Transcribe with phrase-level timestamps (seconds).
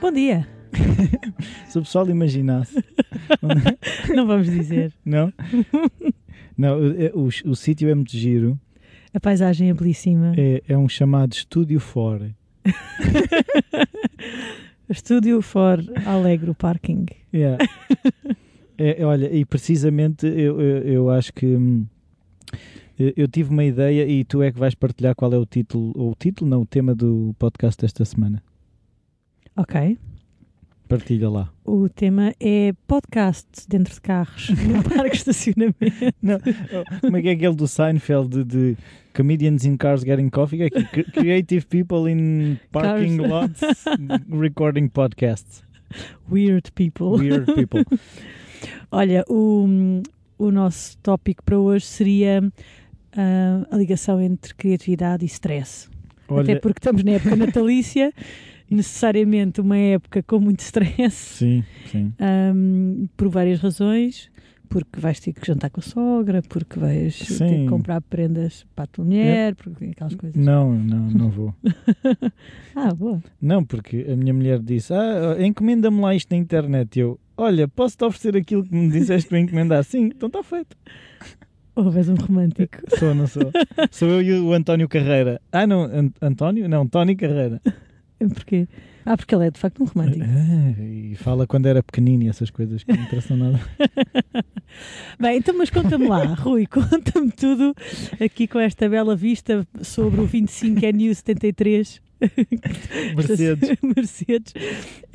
[0.00, 0.46] Bom dia.
[1.68, 2.82] Se o pessoal imaginasse.
[4.14, 4.92] Não vamos dizer.
[5.04, 5.32] Não?
[6.56, 8.58] Não, o, o, o sítio é muito giro.
[9.12, 10.32] A paisagem é belíssima.
[10.36, 12.30] É, é um chamado Estúdio For.
[14.88, 17.06] Estúdio for Alegro Parking.
[17.32, 17.64] Yeah.
[18.76, 21.86] É, olha, e precisamente eu, eu, eu acho que hum,
[22.98, 25.92] eu, eu tive uma ideia e tu é que vais partilhar qual é o título,
[25.96, 28.42] ou o título, não, o tema do podcast desta semana.
[29.56, 29.98] Ok.
[30.88, 31.52] Partilha lá.
[31.64, 35.76] O tema é podcast dentro de carros, no parque de estacionamento.
[36.20, 36.40] Não,
[37.00, 38.76] como é que é aquele do Seinfeld de, de
[39.14, 40.62] Comedians in Cars Getting Coffee?
[40.62, 43.30] É que creative people in parking Cars.
[43.30, 43.60] lots
[44.28, 45.62] recording podcasts.
[46.28, 47.18] Weird people.
[47.18, 47.84] Weird people.
[48.90, 50.02] Olha, o,
[50.38, 52.42] o nosso tópico para hoje seria
[53.16, 55.88] ah, a ligação entre criatividade e stress.
[56.24, 58.12] Até Olha, porque estamos na época natalícia,
[58.70, 62.12] necessariamente uma época com muito stress, sim, sim.
[62.18, 64.30] ahm, por várias razões.
[64.72, 67.64] Porque vais ter que jantar com a sogra, porque vais ter Sim.
[67.64, 70.36] que comprar prendas para a tua mulher, porque aquelas coisas.
[70.40, 71.52] Não, não, não vou.
[72.76, 73.20] Ah, boa.
[73.42, 77.00] Não, porque a minha mulher disse: Ah, encomenda-me lá isto na internet.
[77.00, 79.82] Eu, olha, posso-te oferecer aquilo que me disseste para encomendar?
[79.82, 80.76] Sim, então está feito.
[81.74, 82.78] Ou és um romântico.
[82.96, 83.50] Sou, não sou?
[83.90, 85.40] Sou eu e o António Carreira.
[85.50, 86.68] Ah, não, An- António?
[86.68, 87.60] Não, Tony Carreira.
[88.34, 88.68] Porquê?
[89.04, 90.24] Ah, porque ele é de facto um romântico.
[90.24, 93.60] Ah, e fala quando era pequenino e essas coisas que não interessam nada.
[95.18, 97.74] Bem, então, mas conta-me lá, Rui, conta-me tudo
[98.20, 102.00] aqui com esta bela vista sobre o 25 NU 73.
[103.16, 103.70] Mercedes.
[103.96, 104.52] Mercedes.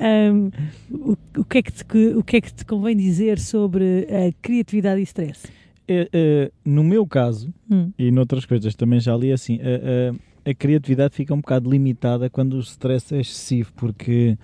[0.00, 0.50] Ahm,
[0.90, 1.84] o, o que é que te,
[2.16, 5.46] o que é que te convém dizer sobre a criatividade e stress?
[5.88, 10.14] É, é, no meu caso, Hum, e noutras coisas também já li assim, a,
[10.46, 14.38] a- criatividade fica um bocado limitada quando o stress é excessivo, porque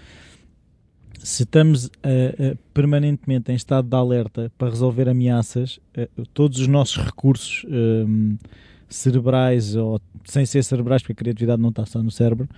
[1.23, 6.67] se estamos eh, eh, permanentemente em estado de alerta para resolver ameaças, eh, todos os
[6.67, 8.37] nossos recursos ehm,
[8.89, 12.49] cerebrais, ou sem ser cerebrais, porque a criatividade não está só no cérebro,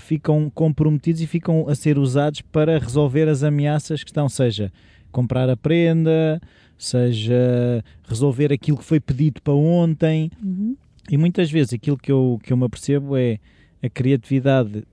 [0.00, 4.72] ficam comprometidos e ficam a ser usados para resolver as ameaças que estão, seja
[5.12, 6.40] comprar a prenda,
[6.78, 10.30] seja resolver aquilo que foi pedido para ontem.
[10.42, 10.76] uhum.
[11.10, 13.38] E muitas vezes aquilo que eu, que eu me apercebo é
[13.82, 14.84] a criatividade.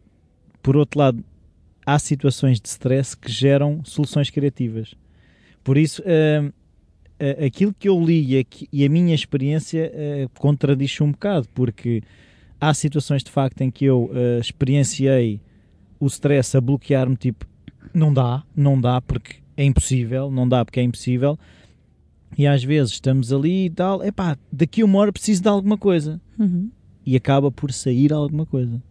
[0.61, 1.23] Por outro lado,
[1.85, 4.93] há situações de stress que geram soluções criativas.
[5.63, 6.51] Por isso, hum,
[7.19, 11.47] a- aquilo que eu li e aqui- e a minha experiência eh, contradiz um bocado,
[11.53, 12.01] porque
[12.59, 15.39] há situações de facto em que eu eh, experienciei
[15.99, 17.45] o stress a bloquear-me, tipo,
[17.93, 21.37] não dá, não dá porque é impossível, não dá porque é impossível.
[22.37, 25.77] E às vezes estamos ali e tal, epá, daqui a uma hora preciso de alguma
[25.77, 26.19] coisa.
[26.37, 26.69] Uhum.
[27.05, 28.81] E acaba por sair alguma coisa.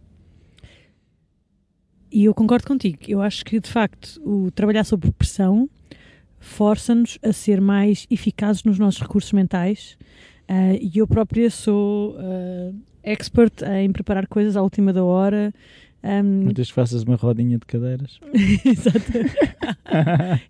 [2.11, 2.97] E eu concordo contigo.
[3.07, 5.69] Eu acho que, de facto, o trabalhar sob pressão
[6.39, 9.97] força-nos a ser mais eficazes nos nossos recursos mentais.
[10.47, 12.71] Ah, e eu própria sou ah,
[13.03, 15.53] expert em preparar coisas à última da hora.
[16.05, 18.19] Ahm, Muitas que faças uma rodinha de cadeiras.
[18.63, 18.99] Exato.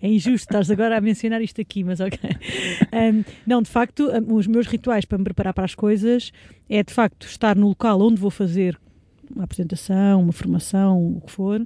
[0.01, 2.19] é injusto estás agora a mencionar isto aqui, mas ok.
[2.91, 6.33] Ahm, não, de facto, os meus rituais para me preparar para as coisas
[6.69, 8.77] é de facto estar no local onde vou fazer
[9.33, 11.66] uma apresentação, uma formação, o que for,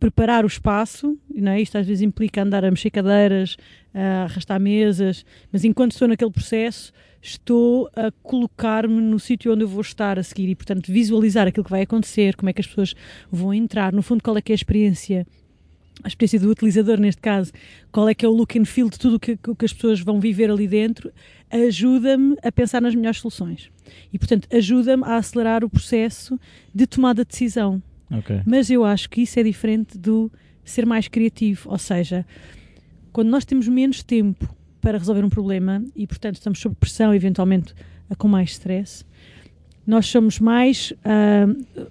[0.00, 1.60] preparar o espaço, não é?
[1.60, 3.56] isto às vezes implica andar a mexer cadeiras,
[3.94, 6.92] a arrastar mesas, mas enquanto estou naquele processo,
[7.22, 11.64] estou a colocar-me no sítio onde eu vou estar a seguir e, portanto, visualizar aquilo
[11.64, 12.94] que vai acontecer, como é que as pessoas
[13.30, 15.26] vão entrar, no fundo, qual é que é a experiência
[16.02, 17.52] a experiência do utilizador neste caso,
[17.92, 20.00] qual é que é o look and feel de tudo o que, que as pessoas
[20.00, 21.12] vão viver ali dentro,
[21.50, 23.70] ajuda-me a pensar nas melhores soluções.
[24.12, 26.38] E, portanto, ajuda-me a acelerar o processo
[26.74, 27.82] de tomada de decisão.
[28.10, 28.40] Ok.
[28.46, 30.30] Mas eu acho que isso é diferente do
[30.64, 32.24] ser mais criativo, ou seja,
[33.12, 34.48] quando nós temos menos tempo
[34.80, 37.74] para resolver um problema e, portanto, estamos sob pressão, eventualmente
[38.18, 39.04] com mais stress,
[39.86, 40.92] nós somos mais.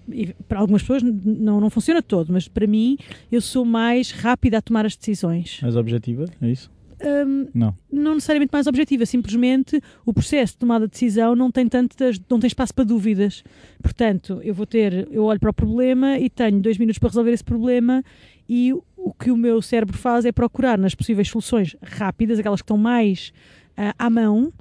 [0.10, 2.98] e para algumas pessoas não, não funciona todo, mas para mim,
[3.32, 5.60] eu sou mais rápida a tomar as decisões.
[5.62, 6.26] Mais objetiva?
[6.42, 6.72] É isso?
[7.02, 7.74] Ahm, Não.
[7.92, 12.40] não necessariamente mais objetiva, simplesmente o processo de tomada de decisão não tem tantas, não
[12.40, 13.42] tem espaço para dúvidas.
[13.82, 17.32] Portanto, eu vou ter, eu olho para o problema e tenho dois minutos para resolver
[17.32, 18.04] esse problema
[18.50, 18.74] e
[19.20, 23.34] que o meu cérebro faz é procurar nas possíveis soluções rápidas, aquelas que estão mais
[23.76, 24.54] ah, à mão,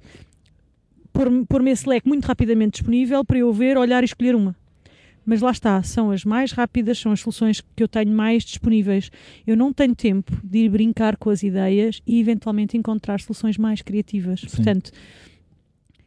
[1.48, 4.54] pôr-me esse leque muito rapidamente disponível para eu ver, olhar e escolher uma.
[5.24, 9.10] Mas lá está, são as mais rápidas, são as soluções que eu tenho mais disponíveis.
[9.46, 13.82] Eu não tenho tempo de ir brincar com as ideias e eventualmente encontrar soluções mais
[13.82, 14.40] criativas.
[14.40, 14.46] Sim.
[14.46, 14.90] Portanto,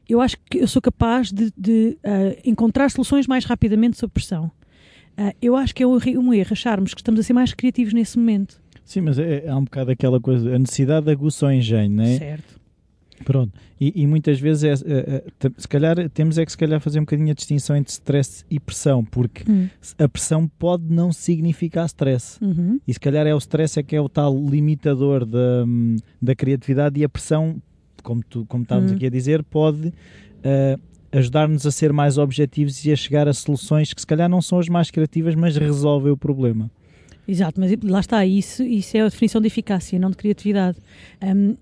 [0.10, 4.52] eu acho que eu sou capaz de, de, ah, encontrar soluções mais rapidamente sob pressão.
[5.22, 8.18] Uh, eu acho que é um, erro acharmos que estamos a ser mais criativos nesse
[8.18, 8.60] momento.
[8.84, 12.18] Sim, mas é, há um bocado aquela coisa, a necessidade aguça o engenho, não é?
[12.18, 12.60] Certo.
[13.24, 16.80] Pronto, e, e muitas vezes é, é, é, se calhar temos é que se calhar
[16.82, 19.68] fazer um bocadinho a distinção entre stress e pressão, porque Hum.
[20.00, 22.44] a pressão pode não significar stress.
[22.44, 22.80] Uhum.
[22.88, 26.34] E se calhar é o stress é que é o tal limitador da, hum, da
[26.34, 27.62] criatividade e a pressão,
[28.02, 28.96] como, tu, como estávamos Hum.
[28.96, 29.94] aqui a dizer, pode
[30.44, 30.80] ah,
[31.12, 34.60] ajudar-nos a ser mais objetivos e a chegar a soluções que se calhar não são
[34.60, 36.72] as mais criativas, mas resolvem o problema.
[37.28, 40.78] Exato, mas lá está, isso, isso é a definição de eficácia, não de criatividade.
[41.22, 41.56] Um,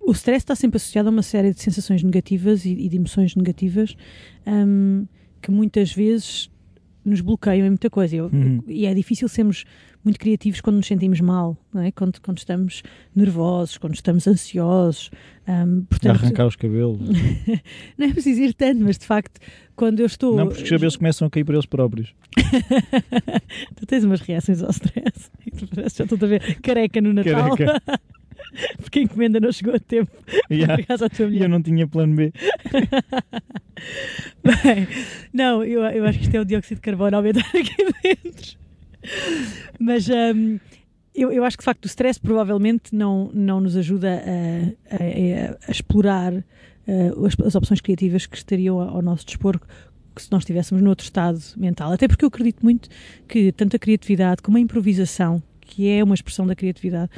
[0.00, 3.36] o stress está sempre associado a uma série de sensações negativas e, e de emoções
[3.36, 3.96] negativas
[4.46, 5.06] um,
[5.40, 6.50] que muitas vezes
[7.04, 8.16] nos bloqueiam em muita coisa.
[8.16, 8.62] Eu- Uhum.
[8.66, 9.64] E é difícil sermos
[10.04, 11.92] muito criativos quando nos sentimos mal, não é?
[11.92, 12.82] quando, quando estamos
[13.14, 15.10] nervosos, quando estamos ansiosos.
[15.46, 16.98] Um, portanto, Arrancar os cabelos.
[17.98, 19.40] não é preciso ir tanto, mas de facto,
[19.76, 20.36] quando eu estou.
[20.36, 22.14] Não, porque os cabelos começam a cair por eles próprios.
[23.76, 25.30] tu tens umas reações ao stress.
[25.94, 27.56] Já estou a ver careca no Natal.
[27.56, 27.82] Careca.
[28.80, 30.10] Porque a encomenda não chegou a tempo.
[30.50, 30.74] Yeah.
[30.76, 31.42] Por acaso à tua E mulher.
[31.44, 32.32] eu não tinha plano B.
[34.44, 34.86] Bem,
[35.32, 38.58] não, eu, eu acho que isto é o dióxido de carbono a aumentar aqui dentro.
[39.78, 40.58] Mas hum,
[41.14, 45.58] eu, eu acho que de facto o stress provavelmente não, não nos ajuda a, a-
[45.68, 49.58] a explorar uh, as, as opções criativas que estariam ao ao nosso dispor
[50.14, 51.90] que se nós estivéssemos noutro estado mental.
[51.92, 52.88] Até porque eu acredito muito
[53.26, 57.10] que tanto a criatividade como a improvisação, que é uma expressão da criatividade,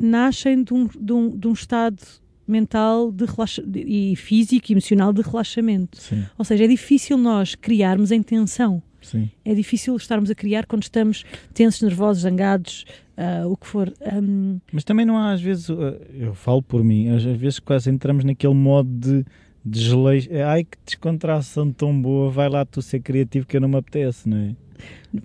[0.00, 1.98] nascem de um, de um, de um estado
[2.46, 5.98] mental de relaxa e físico e emocional de relaxamento.
[6.00, 8.82] Sim, Ou seja, é difícil nós criarmos em tensão.
[9.02, 9.30] sim.
[9.44, 12.86] É difícil estarmos a criar quando estamos tensos, nervosos, zangados,
[13.16, 13.92] ah, o que for.
[14.12, 17.58] Hum, Mas também não há, às vezes, uh, eu falo por mim, às às vezes
[17.58, 19.24] quase entramos naquele modo de
[19.64, 20.28] desleixo.
[20.32, 23.76] É, Ai, que descontração tão boa, vai lá tu ser criativo que eu não me
[23.76, 24.56] apetece, não é?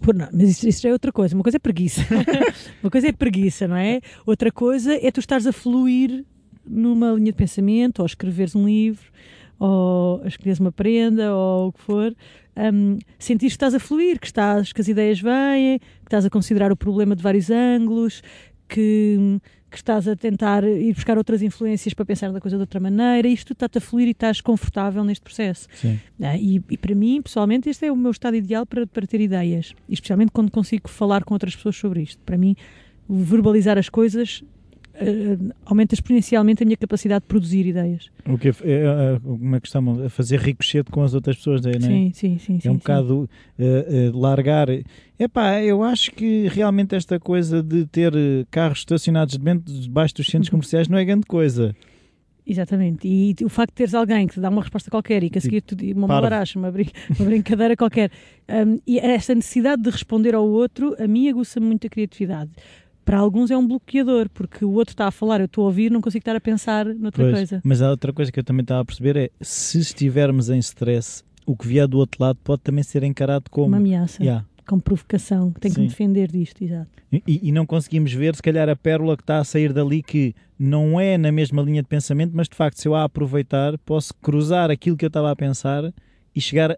[0.01, 1.35] Por- não, mas isso, é outra coisa.
[1.35, 2.01] Uma coisa é preguiça.
[2.83, 3.99] Uma coisa é preguiça, não é?
[4.25, 6.25] Outra coisa é tu estares a fluir
[6.65, 9.05] numa linha de pensamento, ou escreveres um livro,
[9.59, 12.15] ou a escolheres uma prenda, ou o que for.
[12.55, 16.29] Um, sentir que estás a fluir, que, estás, que as ideias vêm, que estás a
[16.29, 18.21] considerar o problema de vários ângulos,
[18.67, 19.39] que,
[19.69, 23.27] que estás a tentar ir buscar outras influências para pensar da coisa de outra maneira.
[23.27, 25.67] Isto está-te a fluir e estás confortável neste processo.
[25.73, 25.99] Sim.
[26.21, 29.21] Ah, E, e para mim, pessoalmente, este é o meu estado ideal para, para ter
[29.21, 29.73] ideias.
[29.89, 32.21] Especialmente quando consigo falar com outras pessoas sobre isto.
[32.25, 32.55] Para mim,
[33.07, 34.43] verbalizar as coisas
[34.95, 38.09] ah, aumenta exponencialmente a minha capacidade de produzir ideias.
[38.27, 40.05] O que é, é, é, como é que chamam?
[40.05, 41.79] A fazer ricochete com as outras pessoas, não é?
[41.79, 42.57] Sim, sim, sim.
[42.57, 42.77] É sim, um sim.
[42.77, 44.67] bocado eh, eh, largar.
[45.19, 48.13] Epá, eu acho que realmente esta coisa de ter
[48.51, 50.51] carros estacionados debaixo dos centros Uhum.
[50.59, 51.75] comerciais não é grande coisa.
[52.45, 53.07] Exatamente.
[53.07, 55.41] E o facto de teres alguém que te dá uma resposta qualquer e que a
[55.41, 56.23] seguir tu uma Parvo.
[56.23, 56.87] baracha, uma, brin
[57.17, 58.11] uma brincadeira qualquer,
[58.67, 62.51] um, e essa necessidade de responder ao outro, a mim aguça-me muito a criatividade.
[63.05, 65.91] Para alguns é um bloqueador, porque o outro está a falar, eu estou a ouvir,
[65.91, 67.61] não consigo estar a pensar noutra Pois, coisa.
[67.63, 71.23] Mas há outra coisa que eu também estava a perceber é se estivermos em stress,
[71.45, 73.67] o que vier do outro lado pode também ser encarado como.
[73.67, 74.45] Uma ameaça, Yeah.
[74.65, 76.87] como provocação, tenho que me defender disto, exato.
[77.11, 80.33] E, e não conseguimos ver, se calhar, a pérola que está a sair dali que
[80.57, 84.13] não é na mesma linha de pensamento, mas de facto, se eu a aproveitar, posso
[84.15, 85.93] cruzar aquilo que eu estava a pensar
[86.33, 86.77] e chegar.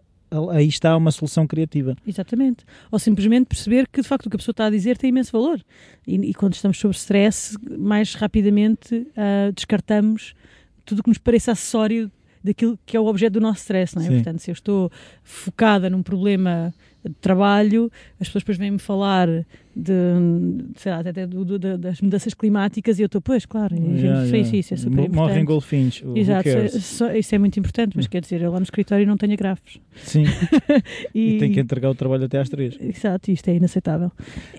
[0.50, 1.96] Aí está uma solução criativa.
[2.06, 2.64] Exatamente.
[2.90, 5.32] Ou simplesmente perceber que de facto o que a pessoa está a dizer tem imenso
[5.32, 5.60] valor.
[6.06, 10.34] E, e quando estamos sob stress, mais rapidamente ah, descartamos
[10.84, 12.10] tudo o que nos pareça acessório
[12.42, 14.06] daquilo que é o objeto do nosso stress, não é?
[14.06, 14.14] Sim.
[14.14, 14.90] Portanto, se eu estou
[15.24, 16.72] focada num problema
[17.20, 19.28] trabalho, as pessoas depois vêm-me falar
[19.74, 19.92] de,
[20.76, 24.24] sei lá, até do- do- da- das mudanças climáticas e eu estou, pois, claro, Yeah,
[24.24, 24.56] isso, yeah.
[24.58, 25.44] isso é super Mo- Morrem importante.
[25.46, 26.02] golfinhos.
[26.14, 26.72] Exato, cares?
[26.84, 29.78] só- isso é muito importante, mas quer dizer, eu lá no escritório não tenho agrafos.
[29.96, 30.24] Sim,
[31.14, 32.76] e tem que entregar o trabalho até às três.
[32.80, 34.10] Exato, isto é inaceitável.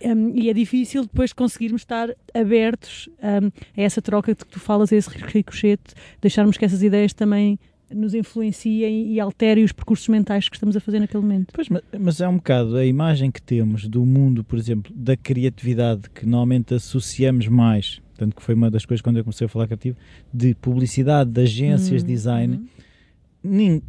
[0.04, 4.60] Um, e é difícil depois conseguirmos estar abertos um, a essa troca de que tu
[4.60, 7.58] falas, a esse ricochete, deixarmos que essas ideias também
[7.94, 11.54] nos influenciem e alterem os percursos mentais que estamos a fazer naquele momento.
[11.54, 15.16] Pois, ma- mas é um bocado a imagem que temos do mundo, por exemplo, da
[15.16, 19.50] criatividade, que normalmente associamos mais, tanto que foi uma das coisas quando eu comecei a
[19.50, 19.98] falar criativo,
[20.34, 22.56] de publicidade, de agências de Hum, design.
[22.58, 22.68] uhum.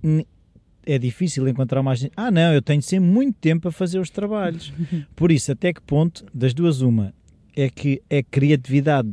[0.02, 0.24] nin-
[0.86, 2.12] é difícil encontrar uma agência.
[2.16, 4.72] Ah, não, eu tenho sempre muito tempo a fazer os trabalhos.
[5.14, 7.12] Por isso, até que ponto, das duas, uma,
[7.54, 9.10] é que a criatividade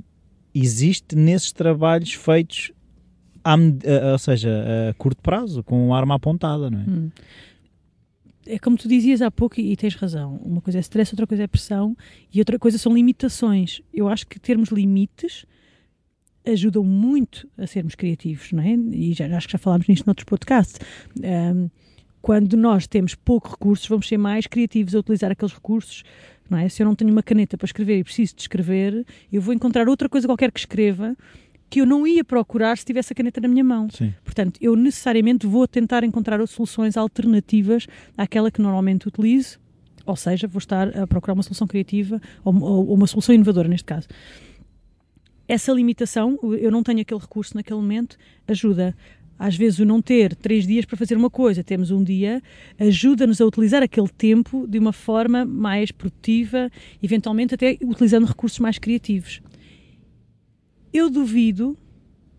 [0.54, 2.72] existe nesses trabalhos feitos,
[3.58, 4.50] med- a- ou seja,
[4.90, 6.84] a curto prazo, com arma apontada, não é?
[6.84, 7.10] Hum.
[8.48, 10.36] É como tu dizias há pouco, e, tens razão.
[10.44, 11.98] Uma coisa é stress, outra coisa é pressão,
[12.34, 13.82] e outra coisa são limitações.
[13.94, 15.46] Eu acho que termos limites
[16.46, 18.74] ajudam muito a sermos criativos, não é?
[18.96, 20.80] E já, acho que já falámos nisto noutros podcasts.
[21.24, 21.70] Ahm,
[22.22, 26.04] quando nós temos pouco recursos, vamos ser mais criativos a utilizar aqueles recursos.
[26.48, 26.70] Não é?
[26.70, 29.90] Se eu não tenho uma caneta para escrever e preciso de escrever, eu vou encontrar
[29.90, 31.16] outra coisa qualquer que escreva
[31.70, 33.90] que eu não ia procurar se tivesse a caneta na minha mão.
[33.90, 34.14] Sim.
[34.24, 39.60] Portanto, eu necessariamente vou tentar encontrar soluções alternativas àquela que normalmente utilizo,
[40.06, 43.86] ou seja, vou estar a procurar uma solução criativa ou, ou uma solução inovadora neste
[43.86, 44.08] caso.
[45.48, 48.18] Essa limitação, eu não tenho aquele recurso naquele momento,
[48.48, 48.96] ajuda
[49.38, 52.42] às vezes o não ter três dias para fazer uma coisa, temos um dia,
[52.80, 56.72] ajuda-nos a utilizar aquele tempo de uma forma mais produtiva,
[57.04, 59.42] eventualmente até utilizando recursos mais criativos.
[60.96, 61.78] Eu duvido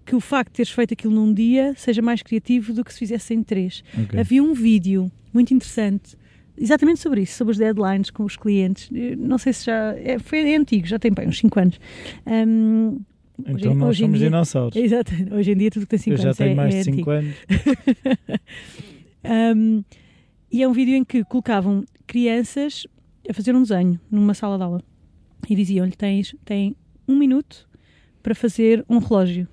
[0.05, 2.99] que o facto de teres feito aquilo num dia seja mais criativo do que se
[3.01, 3.83] fizesse em três.
[3.99, 4.19] Ok.
[4.19, 6.17] Havia um vídeo muito interessante
[6.57, 8.89] exatamente sobre isso, sobre os deadlines com os clientes.
[8.93, 9.95] Eu não sei se já.
[9.99, 11.79] É, foi é antigo, já tem bem, uns 5 anos.
[12.27, 13.01] Um,
[13.47, 14.77] Então nós hoje somos dia- dinossauros.
[14.77, 16.79] Exato, hoje em dia tudo que tem 5 Eu já anos tenho é, mais é
[16.79, 17.11] de 5 antigo.
[17.11, 17.35] anos.
[19.57, 19.83] Um,
[20.53, 22.87] e é um vídeo em que colocavam crianças
[23.29, 24.81] a fazer um desenho numa sala de aula
[25.49, 26.77] e diziam-lhe: tens tem
[27.09, 27.69] um minuto
[28.27, 29.47] para fazer um relógio.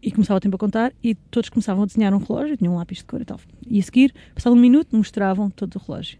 [0.00, 2.76] E começava o tempo a contar e todos começavam a desenhar um relógio, tinham um
[2.76, 3.40] lápis de cor e tal.
[3.66, 6.16] E a seguir, passado um minuto, mostravam todo o relógio.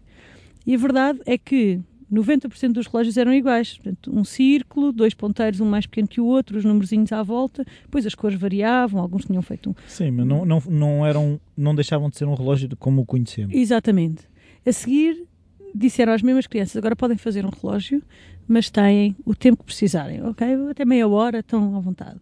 [0.67, 1.79] E a verdade é que
[2.11, 3.77] 90% dos relógios eram iguais.
[3.77, 7.63] Portanto, um círculo, dois ponteiros, um mais pequeno que o outro, os numerozinhos à volta.
[7.83, 11.73] Depois as cores variavam, alguns tinham feito um, Sim, mas não, não, não, eram, não
[11.73, 13.55] deixavam de ser um relógio como o conhecemos.
[13.55, 14.23] Exatamente.
[14.65, 15.25] A seguir,
[15.73, 18.01] disseram às mesmas crianças: agora podem fazer um relógio,
[18.47, 20.47] mas têm o tempo que precisarem, ok?
[20.69, 22.19] Até meia hora, estão à vontade.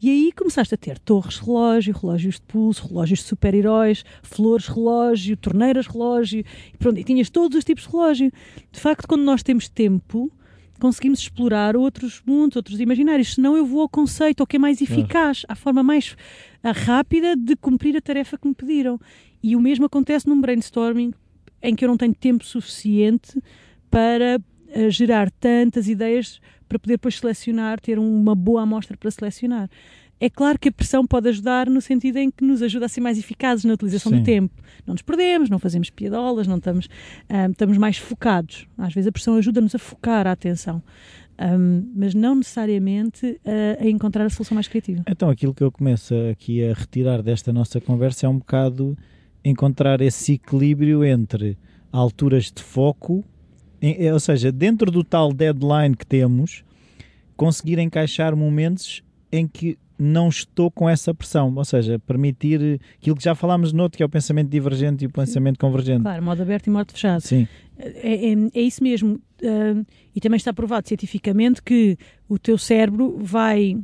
[0.00, 5.36] E aí começaste a ter torres relógio, relógios de pulso, relógios de super-heróis, flores relógio,
[5.38, 8.32] torneiras relógio, e pronto, e tinhas todos os tipos de relógio.
[8.70, 10.30] De facto, quando nós temos tempo,
[10.78, 13.34] conseguimos explorar outros mundos, outros imaginários.
[13.34, 16.14] Senão eu vou ao conceito, ao que é mais eficaz, à forma mais
[16.62, 19.00] rápida de cumprir a tarefa que me pediram.
[19.42, 21.12] E o mesmo acontece num brainstorming
[21.68, 23.42] em que eu não tenho tempo suficiente
[23.90, 24.40] para
[24.74, 29.68] ah, gerar tantas ideias para poder depois selecionar, ter uma boa amostra para selecionar.
[30.18, 33.02] É claro que a pressão pode ajudar no sentido em que nos ajuda a ser
[33.02, 34.18] mais eficazes na utilização Sim.
[34.18, 34.54] do tempo.
[34.86, 36.88] Não nos perdemos, não fazemos piadolas, não estamos,
[37.28, 38.66] ah, estamos mais focados.
[38.78, 40.82] Às vezes a pressão ajuda-nos a focar a atenção,
[41.38, 45.02] Ahm, mas não necessariamente ah, a encontrar a solução mais criativa.
[45.08, 48.96] Então aquilo que eu começo aqui a retirar desta nossa conversa é um bocado
[49.48, 51.56] encontrar esse equilíbrio entre
[51.92, 53.24] alturas de foco,
[53.80, 56.64] em- ou seja, dentro do tal deadline que temos,
[57.36, 63.24] conseguir encaixar momentos em que não estou com essa pressão, ou seja, permitir aquilo que
[63.24, 66.02] já falámos no outro, que é o pensamento divergente e o pensamento convergente.
[66.02, 67.20] Claro, modo aberto e modo fechado.
[67.22, 67.46] Sim,
[67.78, 69.20] É, é- é isso mesmo.
[69.42, 69.82] Ah,
[70.14, 71.96] e também está provado cientificamente que
[72.28, 73.76] o teu cérebro vai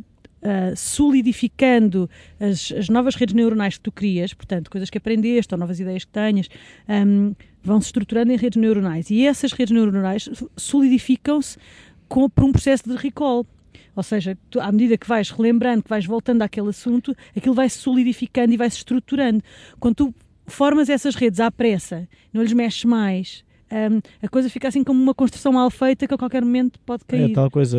[0.43, 5.59] ah, solidificando as, as novas redes neuronais que tu crias, portanto, coisas que aprendeste ou
[5.59, 6.49] novas ideias que tenhas,
[6.89, 7.33] ahm,
[7.63, 9.09] vão se estruturando em redes neuronais.
[9.11, 11.57] E essas redes neuronais solidificam-se
[12.09, 13.47] por um processo de recall.
[13.95, 17.69] Ou seja, tu, à medida que vais relembrando, que vais voltando àquele assunto, aquilo vai
[17.69, 19.43] se solidificando e vai se estruturando.
[19.79, 20.15] Quando tu
[20.47, 23.45] formas essas redes à pressa, não lhes mexes mais,
[23.91, 27.02] hum, a coisa fica assim como uma construção mal feita que a qualquer momento pode
[27.09, 27.33] é cair.
[27.33, 27.79] tal coisa,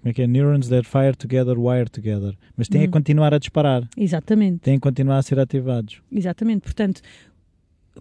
[0.00, 0.26] como é que é?
[0.26, 2.34] Neurons that fire together, wire together.
[2.56, 2.84] Mas tem Hum.
[2.84, 6.00] a continuar a disparar, Exatamente, tem a continuar a ser ativados.
[6.10, 6.62] exatamente.
[6.62, 7.00] Portanto,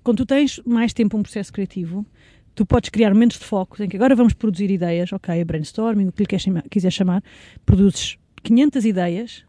[0.04, 2.06] quando tu tens mais tempo um processo criativo,
[2.54, 6.12] tu podes criar momentos de foco em que agora vamos produzir ideias, ok, brainstorming, o
[6.12, 7.22] que lhe quiser chamar,
[7.66, 9.44] produzes 500 ideias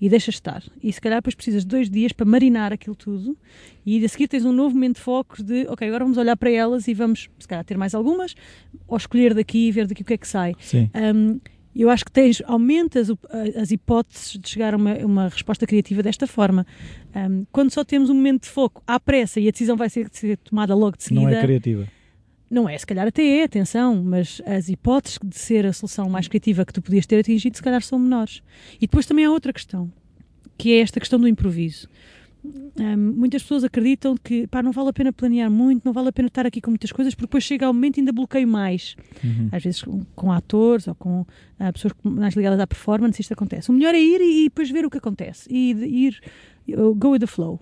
[0.00, 0.62] e deixas estar.
[0.82, 3.36] E se calhar depois precisas de dois dias para marinar aquilo tudo
[3.84, 6.50] e a seguir tens um novo momento de foco de, ok, agora vamos olhar para
[6.50, 8.34] elas e vamos, se calhar, ter mais algumas,
[8.88, 10.54] ou escolher daqui e ver daqui o que é que sai.
[10.58, 10.90] Sim.
[10.94, 11.40] Um,
[11.74, 13.12] eu acho que tens, aumentas
[13.54, 16.66] as hipóteses de chegar a uma, uma resposta criativa desta forma.
[17.14, 20.08] Um, quando só temos um momento de foco à pressa e a decisão vai ser,
[20.10, 21.86] ser tomada logo de seguida, Não é criativa.
[22.50, 26.26] Não é, se calhar até é, atenção, mas as hipóteses de ser a solução mais
[26.26, 28.42] criativa que tu podias ter atingido, se calhar são menores.
[28.76, 29.90] E depois também há outra questão,
[30.58, 31.88] que é esta questão do improviso.
[32.42, 36.12] Hum, muitas pessoas acreditam que pá, não vale a pena planear muito, não vale a
[36.12, 38.96] pena estar aqui com muitas coisas, porque depois chega ao momento e ainda bloqueio mais.
[39.22, 39.48] Uhum.
[39.52, 41.24] Às vezes com, com atores ou com
[41.58, 43.70] ah, pessoas mais ligadas à performance, isto acontece.
[43.70, 46.20] O melhor é ir e, e depois ver o que acontece e de ir,
[46.96, 47.60] go with the flow.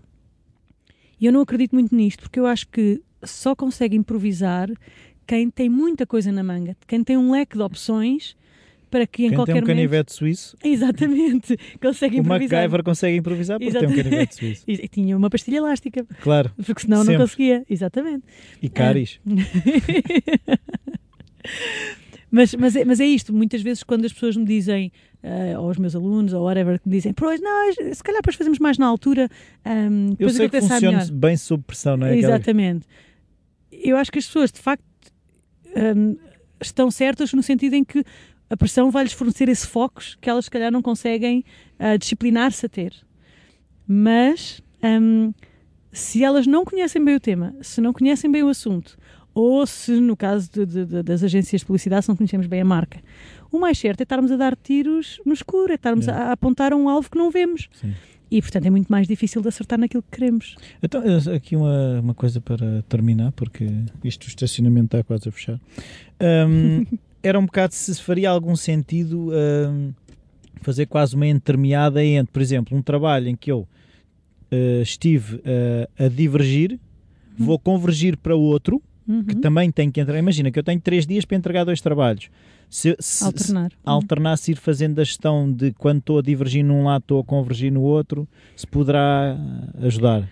[1.20, 4.68] E eu não acredito muito nisto, porque eu acho que só consegue improvisar
[5.26, 8.36] quem tem muita coisa na manga, quem tem um leque de opções
[8.90, 9.76] para que em Quem qualquer tem um momento.
[9.76, 12.60] canivete suíço, Exatamente, consegue o improvisar.
[12.60, 14.04] MacGyver consegue improvisar porque tem um Exatamente.
[14.10, 14.64] canivete suíço.
[14.66, 16.50] E, tinha uma pastilha elástica, Claro.
[16.64, 17.12] porque senão Sempre.
[17.14, 17.64] não conseguia.
[17.68, 18.24] Exatamente.
[18.62, 19.20] E cáries.
[22.30, 24.90] mas, mas, é, mas é isto, muitas vezes quando as pessoas me dizem
[25.22, 28.58] uh, aos meus alunos ou whatever que me dizem, pois não, se calhar depois fazemos
[28.58, 29.28] mais na altura.
[29.66, 32.16] Um, eu sei que funciona bem sob pressão, não é?
[32.16, 32.86] Exatamente.
[33.90, 34.84] Eu acho que as pessoas de facto
[35.76, 36.16] um,
[36.60, 38.04] estão certas no sentido em que
[38.50, 41.44] a pressão vai-lhes fornecer esse focos que elas se calhar não conseguem
[41.78, 42.94] uh, disciplinar-se a ter.
[43.86, 45.32] Mas um,
[45.92, 48.96] se elas não conhecem bem o tema, se não conhecem bem o assunto,
[49.38, 52.64] ou se no caso de, de, das agências de publicidade se não conhecemos bem a
[52.64, 52.98] marca,
[53.52, 56.24] o mais certo é estarmos a dar tiros no escuro, é estarmos yeah.
[56.24, 57.68] a, a, apontar um alvo que não vemos.
[57.72, 57.94] Sim.
[58.28, 60.56] E, portanto, é muito mais difícil de acertar naquilo que queremos.
[60.82, 61.00] Então,
[61.34, 63.64] aqui uma, uma coisa para terminar, porque
[64.02, 65.60] isto o estacionamento está quase a fechar.
[66.20, 66.84] Um,
[67.22, 69.92] era um bocado se faria algum sentido um,
[70.62, 76.04] fazer quase uma entremeada entre, por exemplo, um trabalho em que eu uh, estive uh,
[76.04, 76.72] a divergir,
[77.38, 77.46] uhum.
[77.46, 79.24] vou convergir para outro, uhum.
[79.24, 80.18] que também tem que entrar.
[80.18, 82.30] Imagina que eu tenho três dias para entregar dois trabalhos
[82.68, 83.70] se, se, alternar.
[83.70, 87.20] Se, alternar, se ir fazendo a gestão de quando estou a divergir num lado, estou
[87.20, 89.36] a convergir no outro, se poderá
[89.80, 90.28] ajudar.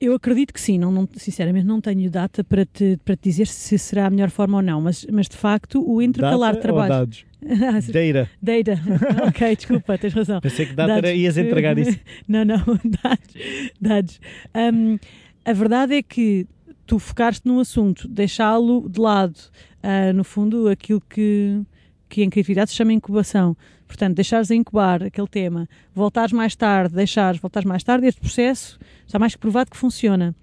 [0.00, 3.46] Eu acredito que sim, não, não, sinceramente não tenho data para te, para te dizer
[3.46, 6.92] se será a melhor forma ou não, mas, mas de facto o intercalar data trabalho.
[6.92, 7.24] Ou dados?
[7.44, 8.30] Data.
[8.40, 8.80] Data.
[9.28, 10.40] ok, desculpa, tens razão.
[10.40, 11.10] Pensei que data dados.
[11.10, 11.98] era, ias entregar isso.
[12.26, 13.34] não, não, dados.
[13.78, 14.20] dados.
[14.54, 14.98] Um,
[15.44, 16.46] a verdade é que
[16.86, 19.36] tu focaste num assunto, deixá-lo de lado,
[19.82, 21.60] uh, no fundo, aquilo que,
[22.08, 23.56] que em criatividade se chama incubação.
[23.86, 28.78] Portanto, deixares a incubar aquele tema, voltares mais tarde, deixares, voltares mais tarde, este processo
[29.06, 30.34] está mais que provado que funciona,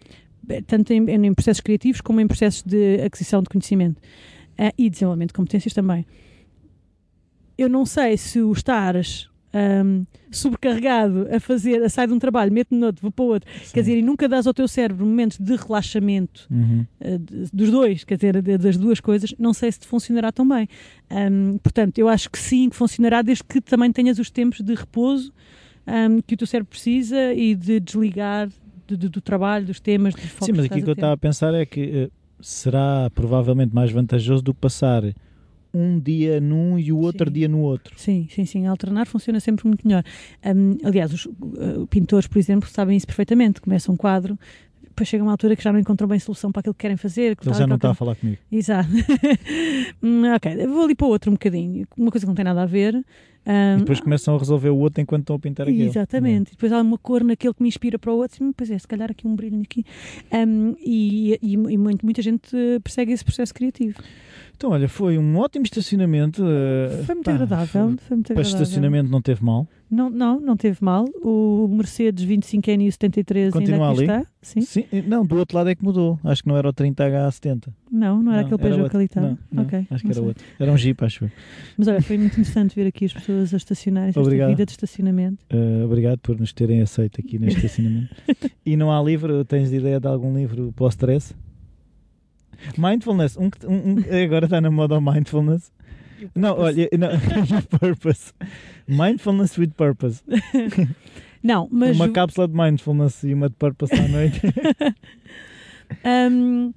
[0.68, 5.30] tanto em, em processos criativos como em processos de aquisição de conhecimento uh, e desenvolvimento
[5.30, 6.06] de competências também.
[7.58, 12.52] Eu não sei se o estares um, sobrecarregado a fazer, a sair de um trabalho,
[12.52, 13.50] mete no outro, vou para o outro.
[13.64, 13.74] Sim.
[13.74, 16.86] Quer dizer, e nunca dás ao teu cérebro momentos de relaxamento uhum.
[17.02, 17.20] uh,
[17.54, 20.68] dos dois, quer dizer, das duas coisas, não sei se te funcionará tão bem.
[21.10, 24.74] Um, portanto, eu acho que sim, que funcionará desde que também tenhas os tempos de
[24.74, 25.34] repouso
[25.88, 28.50] um, que o teu cérebro precisa e de desligar
[28.88, 31.54] de, de, do trabalho, dos temas, dos Sim, mas aqui que eu estava a pensar
[31.54, 35.04] é que uh, será provavelmente mais vantajoso do que passar
[35.74, 37.34] um dia num e o outro sim.
[37.34, 37.94] dia no outro.
[37.98, 38.66] Sim, sim, sim.
[38.66, 40.04] Alternar funciona sempre muito melhor.
[40.46, 43.62] Um, aliás, os uh, pintores, por exemplo, sabem isso perfeitamente.
[43.62, 44.38] Começam um quadro,
[44.92, 47.36] depois chega uma altura que já não encontram bem solução para aquilo que querem fazer.
[47.36, 48.38] Que Ele já não está a falar comigo.
[48.52, 48.90] Exato.
[50.04, 51.88] Hum, ok, vou ali para o outro um bocadinho.
[51.96, 52.96] Uma coisa que não tem nada a ver.
[52.96, 55.90] Um, e depois começam a resolver o outro enquanto estão a pintar aquilo.
[55.90, 56.50] Exatamente.
[56.50, 56.54] É.
[56.54, 58.38] E depois há uma cor naquele que me inspira para o outro.
[58.38, 59.86] Sim, pois é, se calhar aqui um brilho aqui.
[60.32, 62.50] Um, e, e, e muita gente
[62.84, 64.00] persegue esse processo criativo.
[64.62, 66.44] Então, olha, foi um ótimo estacionamento.
[66.44, 67.72] Uh, foi muito pá, agradável.
[67.72, 68.42] Foi muito para agradável.
[68.44, 69.68] estacionamento não teve mal.
[69.90, 71.06] Não, não, não teve mal.
[71.24, 74.02] O Mercedes 25N 73 Continua ainda ali?
[74.04, 74.32] está.
[74.40, 74.62] Sim.
[74.62, 74.86] Sim.
[75.08, 76.20] Não, do outro lado é que mudou.
[76.24, 77.70] Acho que não era o 30H70.
[77.92, 79.18] Não, não era não, aquele Peugeot
[79.52, 80.24] não, okay, acho que era sei.
[80.24, 80.46] outro.
[80.60, 81.32] Era um Jeep, acho eu.
[81.76, 84.14] Mas olha, foi muito interessante ver aqui as pessoas a estacionarem.
[84.16, 84.50] Obrigado.
[84.50, 85.44] vida de estacionamento.
[85.52, 88.16] Uh, obrigado por nos terem aceito aqui neste estacionamento.
[88.64, 89.44] e não há livro?
[89.44, 91.34] Tens ideia de algum livro pós-stress?
[92.78, 95.72] Mindfulness, um, um, agora está na moda o mindfulness.
[96.36, 98.34] Não, olha, não, purpose.
[98.88, 100.24] Mindfulness with purpose.
[101.44, 101.96] Não, mas.
[101.96, 104.42] Uma cápsula de mindfulness e uma de purpose à noite.
[106.32, 106.72] um,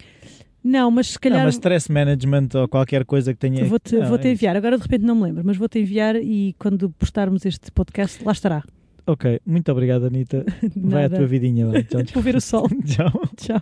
[0.62, 1.40] não, mas se calhar.
[1.40, 3.64] Não, mas stress management ou qualquer coisa que tenha.
[3.66, 6.55] Vou-te vou -te é enviar, agora de repente não me lembro, mas vou-te enviar e
[6.59, 8.64] quando postarmos este podcast, lá estará.
[9.07, 10.47] Ok, muito obrigado, Anitta.
[10.75, 11.83] Vai à tua vidinha lá.
[11.83, 12.14] Tchau, tchau.
[12.14, 12.66] Vou ver o sol.
[12.87, 13.12] tchau.
[13.37, 13.61] Tchau.